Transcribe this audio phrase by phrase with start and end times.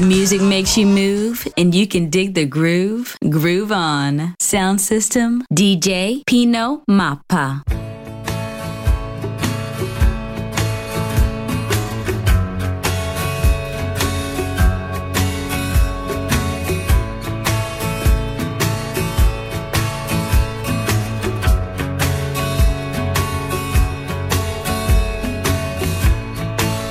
[0.00, 4.34] The music makes you move and you can dig the groove, groove on.
[4.40, 7.62] Sound system, DJ Pino Mappa.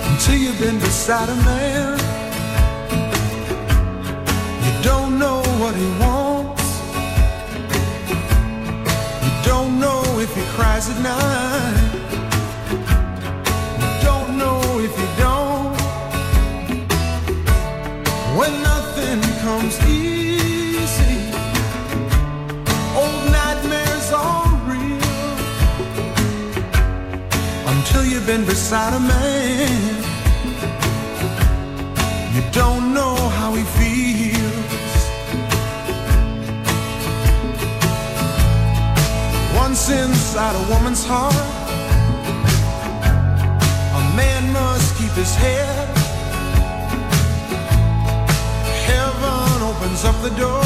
[0.07, 2.02] until you've been beside a man.
[4.83, 6.67] Don't know what he wants.
[9.23, 11.77] You don't know if he cries at night.
[13.81, 15.73] You don't know if he don't.
[18.37, 21.15] When nothing comes easy,
[23.01, 24.99] old nightmares are real.
[27.71, 29.32] Until you've been beside a man.
[40.33, 41.35] Inside a woman's heart,
[43.99, 45.87] a man must keep his head.
[48.89, 50.63] Heaven opens up the door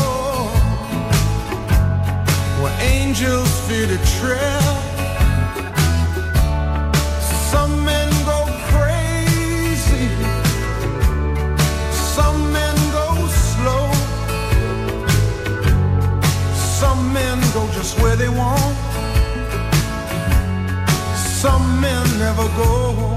[2.62, 4.64] where angels fear to tread.
[7.52, 8.40] Some men go
[8.72, 10.08] crazy.
[12.16, 13.08] Some men go
[13.52, 13.92] slow.
[16.56, 18.67] Some men go just where they want.
[21.48, 23.17] Some men never go.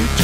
[0.00, 0.23] You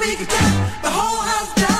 [0.00, 1.77] we got the whole house down.